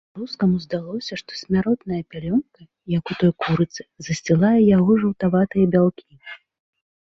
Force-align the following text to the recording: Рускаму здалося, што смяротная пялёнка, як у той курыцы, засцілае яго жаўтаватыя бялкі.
Рускаму 0.19 0.55
здалося, 0.63 1.17
што 1.21 1.31
смяротная 1.41 1.99
пялёнка, 2.13 2.59
як 2.97 3.03
у 3.15 3.19
той 3.21 3.31
курыцы, 3.45 3.81
засцілае 4.09 4.57
яго 4.77 4.99
жаўтаватыя 5.05 5.65
бялкі. 5.79 6.11